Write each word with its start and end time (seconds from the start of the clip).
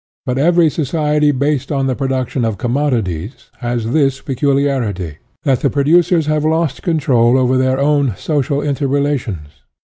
But 0.25 0.39
every 0.39 0.71
society, 0.71 1.29
based 1.31 1.69
upon 1.69 1.85
the 1.85 1.93
production 1.95 2.43
of 2.43 2.57
commodities, 2.57 3.51
has 3.59 3.91
this 3.91 4.19
peculiarity: 4.19 5.17
that 5.43 5.59
the 5.59 5.69
producers 5.69 6.25
have 6.25 6.43
lost 6.43 6.81
control 6.81 7.37
over 7.37 7.55
their 7.55 7.77
own 7.77 8.15
social 8.17 8.61
inter 8.61 8.87
relations. 8.87 9.49